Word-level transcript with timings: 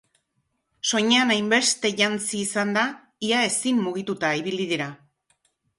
Soinean 0.91 1.33
hainbeste 1.35 1.91
jantzi 2.01 2.41
izanda, 2.47 2.87
ia 3.29 3.47
ezin 3.53 3.87
mugituta 3.87 4.35
ibili 4.41 4.71
dira. 4.75 4.91